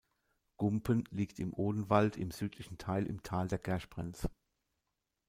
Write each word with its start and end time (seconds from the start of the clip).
Gumpen 0.57 1.03
liegt 1.11 1.37
im 1.37 1.53
Odenwald 1.53 2.17
im 2.17 2.31
südlichen 2.31 2.79
Teil 2.79 3.05
im 3.05 3.21
Tal 3.21 3.47
der 3.49 3.59
Gersprenz. 3.59 4.25